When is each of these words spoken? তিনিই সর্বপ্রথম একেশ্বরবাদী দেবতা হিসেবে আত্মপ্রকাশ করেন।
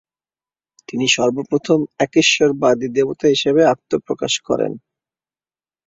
তিনিই 0.87 1.15
সর্বপ্রথম 1.17 1.79
একেশ্বরবাদী 1.99 2.87
দেবতা 2.97 3.25
হিসেবে 3.27 3.61
আত্মপ্রকাশ 3.73 4.33
করেন। 4.47 4.71